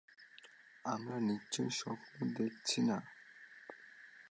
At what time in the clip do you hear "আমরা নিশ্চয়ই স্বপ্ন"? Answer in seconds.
0.85-2.17